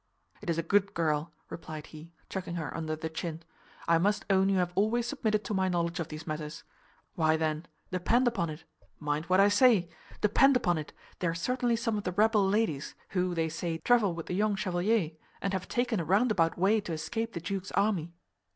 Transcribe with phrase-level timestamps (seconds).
[0.41, 3.43] "It is a good girl," replied he, chucking her under the chin;
[3.87, 6.63] "I must own you have always submitted to my knowledge of these matters.
[7.13, 8.63] Why, then, depend upon it;
[8.97, 12.95] mind what I say depend upon it, they are certainly some of the rebel ladies,
[13.09, 16.93] who, they say, travel with the young Chevalier; and have taken a roundabout way to
[16.93, 18.11] escape the duke's army."